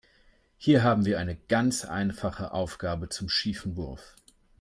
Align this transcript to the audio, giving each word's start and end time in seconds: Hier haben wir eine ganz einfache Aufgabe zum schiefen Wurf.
Hier 0.57 0.81
haben 0.81 1.05
wir 1.05 1.19
eine 1.19 1.35
ganz 1.35 1.85
einfache 1.85 2.53
Aufgabe 2.53 3.09
zum 3.09 3.29
schiefen 3.29 3.75
Wurf. 3.77 4.15